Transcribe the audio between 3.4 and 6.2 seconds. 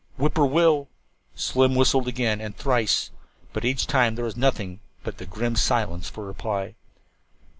but each time there was nothing but the grim silence